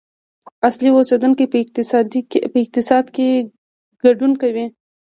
اصلي 0.69 0.89
اوسیدونکي 0.93 1.45
په 2.53 2.57
اقتصاد 2.65 3.05
کې 3.15 3.27
ګډون 4.03 4.31
کوي. 4.41 4.65